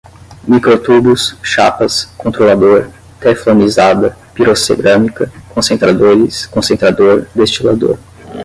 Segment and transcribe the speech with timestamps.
[0.47, 7.99] micro-tubos, chapas, controlador, teflonizada, pirocerâmica, concentradores, concentrador, destilador